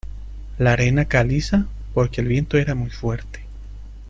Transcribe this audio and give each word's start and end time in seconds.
la 0.57 0.73
arena 0.73 1.05
caliza 1.05 1.67
porque 1.93 2.21
el 2.21 2.27
viento 2.27 2.57
era 2.57 2.73
muy 2.73 2.89
fuerte. 2.89 3.41